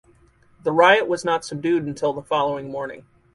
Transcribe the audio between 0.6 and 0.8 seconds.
The